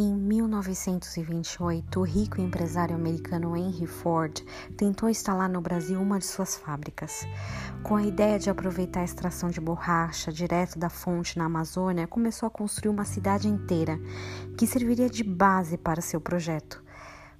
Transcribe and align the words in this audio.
1928, 0.00 2.00
o 2.00 2.02
rico 2.02 2.40
empresário 2.40 2.96
americano 2.96 3.56
Henry 3.56 3.86
Ford 3.86 4.44
tentou 4.76 5.08
instalar 5.08 5.48
no 5.48 5.60
Brasil 5.60 6.02
uma 6.02 6.18
de 6.18 6.26
suas 6.26 6.56
fábricas. 6.56 7.24
Com 7.84 7.94
a 7.94 8.02
ideia 8.02 8.36
de 8.36 8.50
aproveitar 8.50 9.02
a 9.02 9.04
extração 9.04 9.50
de 9.50 9.60
borracha 9.60 10.32
direto 10.32 10.80
da 10.80 10.90
fonte 10.90 11.38
na 11.38 11.44
Amazônia, 11.44 12.08
começou 12.08 12.48
a 12.48 12.50
construir 12.50 12.90
uma 12.90 13.04
cidade 13.04 13.46
inteira 13.46 13.96
que 14.58 14.66
serviria 14.66 15.08
de 15.08 15.22
base 15.22 15.78
para 15.78 16.00
seu 16.00 16.20
projeto. 16.20 16.82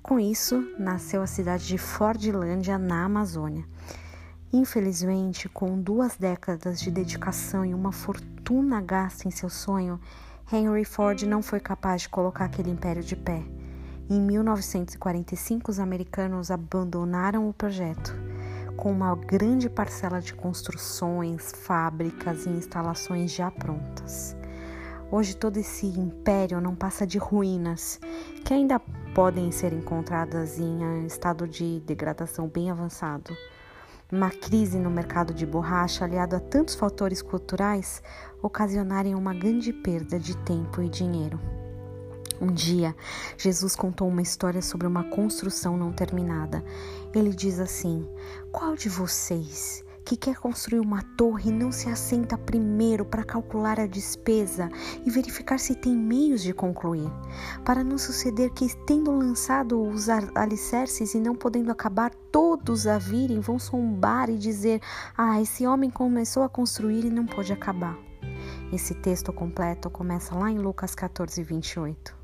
Com 0.00 0.20
isso, 0.20 0.64
nasceu 0.78 1.22
a 1.22 1.26
cidade 1.26 1.66
de 1.66 1.76
Fordlândia, 1.76 2.78
na 2.78 3.04
Amazônia. 3.04 3.64
Infelizmente, 4.52 5.48
com 5.48 5.76
duas 5.80 6.16
décadas 6.16 6.78
de 6.78 6.88
dedicação 6.88 7.64
e 7.64 7.74
uma 7.74 7.90
fortuna 7.90 8.80
gasta 8.80 9.26
em 9.26 9.32
seu 9.32 9.50
sonho, 9.50 9.98
Henry 10.52 10.84
Ford 10.84 11.22
não 11.22 11.40
foi 11.40 11.58
capaz 11.58 12.02
de 12.02 12.10
colocar 12.10 12.44
aquele 12.44 12.70
império 12.70 13.02
de 13.02 13.16
pé. 13.16 13.42
Em 14.10 14.20
1945, 14.20 15.70
os 15.70 15.80
americanos 15.80 16.50
abandonaram 16.50 17.48
o 17.48 17.54
projeto, 17.54 18.14
com 18.76 18.92
uma 18.92 19.16
grande 19.16 19.70
parcela 19.70 20.20
de 20.20 20.34
construções, 20.34 21.50
fábricas 21.50 22.44
e 22.44 22.50
instalações 22.50 23.32
já 23.32 23.50
prontas. 23.50 24.36
Hoje, 25.10 25.34
todo 25.34 25.56
esse 25.56 25.86
império 25.86 26.60
não 26.60 26.74
passa 26.74 27.06
de 27.06 27.16
ruínas, 27.16 27.98
que 28.44 28.52
ainda 28.52 28.78
podem 29.14 29.50
ser 29.50 29.72
encontradas 29.72 30.58
em 30.58 31.06
estado 31.06 31.48
de 31.48 31.80
degradação 31.80 32.48
bem 32.48 32.70
avançado. 32.70 33.34
Uma 34.12 34.30
crise 34.30 34.78
no 34.78 34.90
mercado 34.90 35.32
de 35.32 35.46
borracha, 35.46 36.04
aliado 36.04 36.36
a 36.36 36.40
tantos 36.40 36.74
fatores 36.74 37.22
culturais, 37.22 38.02
ocasionarem 38.42 39.14
uma 39.14 39.34
grande 39.34 39.72
perda 39.72 40.18
de 40.18 40.36
tempo 40.38 40.82
e 40.82 40.88
dinheiro. 40.88 41.40
Um 42.40 42.52
dia, 42.52 42.94
Jesus 43.38 43.76
contou 43.76 44.08
uma 44.08 44.22
história 44.22 44.60
sobre 44.60 44.86
uma 44.86 45.04
construção 45.04 45.76
não 45.76 45.92
terminada. 45.92 46.64
Ele 47.14 47.30
diz 47.30 47.60
assim: 47.60 48.08
Qual 48.50 48.74
de 48.74 48.88
vocês 48.88 49.83
que 50.04 50.16
quer 50.16 50.36
construir 50.36 50.80
uma 50.80 51.02
torre 51.16 51.50
não 51.50 51.72
se 51.72 51.88
assenta 51.88 52.36
primeiro 52.36 53.04
para 53.04 53.24
calcular 53.24 53.80
a 53.80 53.86
despesa 53.86 54.68
e 55.04 55.10
verificar 55.10 55.58
se 55.58 55.74
tem 55.74 55.96
meios 55.96 56.42
de 56.42 56.52
concluir, 56.52 57.10
para 57.64 57.82
não 57.82 57.96
suceder 57.96 58.50
que, 58.50 58.66
tendo 58.84 59.10
lançado 59.10 59.82
os 59.82 60.08
alicerces 60.08 61.14
e 61.14 61.18
não 61.18 61.34
podendo 61.34 61.72
acabar, 61.72 62.12
todos 62.30 62.86
a 62.86 62.98
virem 62.98 63.40
vão 63.40 63.58
sombar 63.58 64.28
e 64.28 64.36
dizer: 64.36 64.80
Ah, 65.16 65.40
esse 65.40 65.66
homem 65.66 65.90
começou 65.90 66.42
a 66.42 66.48
construir 66.48 67.04
e 67.04 67.10
não 67.10 67.26
pôde 67.26 67.52
acabar. 67.52 67.96
Esse 68.72 68.94
texto 68.94 69.32
completo 69.32 69.88
começa 69.88 70.34
lá 70.34 70.50
em 70.50 70.58
Lucas 70.58 70.94
14, 70.94 71.42
28. 71.42 72.23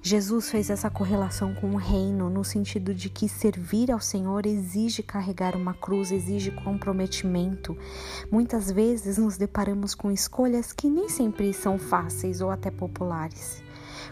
Jesus 0.00 0.50
fez 0.50 0.70
essa 0.70 0.88
correlação 0.88 1.54
com 1.54 1.70
o 1.70 1.76
reino, 1.76 2.30
no 2.30 2.44
sentido 2.44 2.94
de 2.94 3.08
que 3.10 3.28
servir 3.28 3.90
ao 3.90 4.00
Senhor 4.00 4.46
exige 4.46 5.02
carregar 5.02 5.56
uma 5.56 5.74
cruz, 5.74 6.12
exige 6.12 6.50
comprometimento. 6.50 7.76
Muitas 8.30 8.70
vezes 8.70 9.18
nos 9.18 9.36
deparamos 9.36 9.94
com 9.94 10.10
escolhas 10.10 10.72
que 10.72 10.88
nem 10.88 11.08
sempre 11.08 11.52
são 11.52 11.78
fáceis 11.78 12.40
ou 12.40 12.50
até 12.50 12.70
populares. 12.70 13.62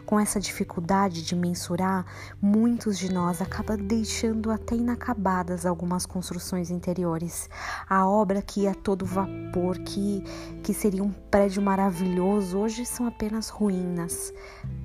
Com 0.05 0.20
essa 0.20 0.39
dificuldade 0.39 1.22
de 1.22 1.34
mensurar, 1.34 2.05
muitos 2.41 2.98
de 2.98 3.12
nós 3.12 3.41
acabam 3.41 3.77
deixando 3.77 4.50
até 4.50 4.75
inacabadas 4.77 5.64
algumas 5.64 6.05
construções 6.05 6.70
interiores. 6.70 7.48
A 7.88 8.06
obra 8.06 8.42
que 8.42 8.62
ia 8.62 8.72
a 8.72 8.75
todo 8.75 9.06
vapor, 9.06 9.78
que, 9.78 10.22
que 10.62 10.75
seria 10.75 11.03
um 11.03 11.12
prédio 11.12 11.62
maravilhoso, 11.62 12.58
hoje 12.58 12.84
são 12.84 13.06
apenas 13.06 13.48
ruínas, 13.48 14.32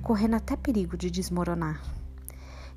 correndo 0.02 0.36
até 0.36 0.56
perigo 0.56 0.96
de 0.96 1.10
desmoronar. 1.10 1.80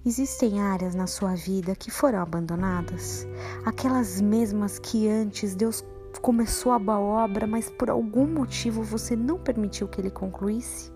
Existem 0.05 0.61
áreas 0.61 0.93
na 0.93 1.07
sua 1.07 1.33
vida 1.33 1.75
que 1.75 1.89
foram 1.89 2.19
abandonadas, 2.19 3.27
aquelas 3.65 4.21
mesmas 4.21 4.77
que 4.77 5.09
antes 5.09 5.55
Deus 5.55 5.83
começou 6.21 6.71
a 6.71 6.99
obra, 6.99 7.47
mas 7.47 7.69
por 7.71 7.89
algum 7.89 8.27
motivo 8.27 8.83
você 8.83 9.15
não 9.15 9.39
permitiu 9.39 9.87
que 9.87 9.99
ele 9.99 10.11
concluísse? 10.11 10.94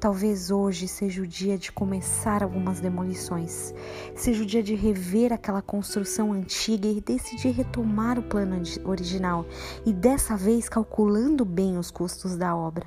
Talvez 0.00 0.50
hoje 0.50 0.86
seja 0.86 1.22
o 1.22 1.26
dia 1.26 1.56
de 1.56 1.72
começar 1.72 2.42
algumas 2.42 2.80
demolições, 2.80 3.74
seja 4.14 4.42
o 4.42 4.46
dia 4.46 4.62
de 4.62 4.74
rever 4.74 5.32
aquela 5.32 5.62
construção 5.62 6.32
antiga 6.32 6.86
e 6.86 7.00
decidir 7.00 7.52
retomar 7.52 8.18
o 8.18 8.22
plano 8.22 8.60
original 8.84 9.46
e 9.86 9.92
dessa 9.92 10.36
vez 10.36 10.68
calculando 10.68 11.44
bem 11.44 11.78
os 11.78 11.90
custos 11.90 12.36
da 12.36 12.54
obra. 12.54 12.86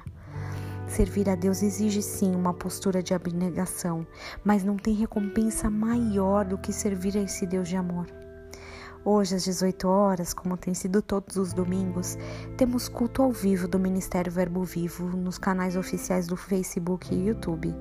Servir 0.88 1.29
a 1.29 1.35
Deus 1.35 1.63
exige 1.63 2.01
sim 2.01 2.34
uma 2.34 2.53
postura 2.53 3.03
de 3.03 3.13
abnegação, 3.13 4.07
mas 4.44 4.63
não 4.63 4.78
tem 4.78 4.94
recompensa 4.94 5.69
maior 5.69 6.45
do 6.45 6.57
que 6.57 6.72
servir 6.72 7.18
a 7.18 7.22
esse 7.22 7.45
Deus 7.45 7.68
de 7.68 7.75
amor. 7.75 8.26
Hoje, 9.09 9.35
às 9.35 9.45
18 9.45 9.88
horas, 9.88 10.34
como 10.34 10.57
tem 10.57 10.73
sido 10.73 11.01
todos 11.01 11.38
os 11.38 11.53
domingos, 11.53 12.18
temos 12.57 12.90
culto 12.90 13.22
ao 13.22 13.31
vivo 13.31 13.66
do 13.66 13.79
Ministério 13.79 14.29
Verbo 14.29 14.66
Vivo 14.66 15.07
nos 15.16 15.38
canais 15.38 15.78
oficiais 15.78 16.28
do 16.28 16.35
Facebook 16.35 17.16
e 17.16 17.28
YouTube. 17.28 17.73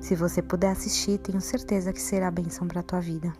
Se 0.00 0.14
você 0.14 0.40
puder 0.40 0.70
assistir, 0.70 1.18
tenho 1.18 1.38
certeza 1.38 1.92
que 1.92 2.00
será 2.00 2.30
bênção 2.30 2.66
para 2.66 2.80
a 2.80 2.82
tua 2.82 2.98
vida. 2.98 3.30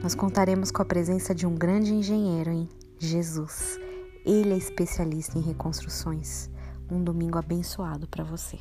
Nós 0.00 0.14
contaremos 0.14 0.70
com 0.70 0.82
a 0.82 0.84
presença 0.84 1.34
de 1.34 1.48
um 1.48 1.56
grande 1.56 1.92
engenheiro, 1.92 2.52
hein? 2.52 2.68
Jesus. 2.96 3.76
Ele 4.24 4.52
é 4.52 4.56
especialista 4.56 5.36
em 5.36 5.42
reconstruções. 5.42 6.48
Um 6.88 7.02
domingo 7.02 7.38
abençoado 7.38 8.06
para 8.06 8.22
você. 8.22 8.60